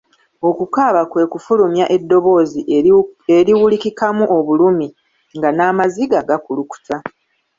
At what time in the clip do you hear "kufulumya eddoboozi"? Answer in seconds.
1.31-2.61